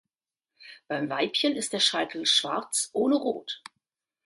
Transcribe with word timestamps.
Beim 0.87 1.09
Weibchen 1.11 1.55
ist 1.55 1.73
der 1.73 1.79
Scheitel 1.79 2.25
schwarz 2.25 2.89
ohne 2.93 3.17
Rot. 3.17 3.61